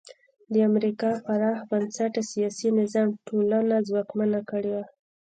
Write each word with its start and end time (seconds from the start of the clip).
د 0.53 0.55
امریکا 0.69 1.09
پراخ 1.25 1.57
بنسټه 1.69 2.21
سیاسي 2.31 2.69
نظام 2.79 3.07
ټولنه 3.27 3.75
ځواکمنه 3.87 4.39
کړې 4.49 4.69
وه. 4.75 4.83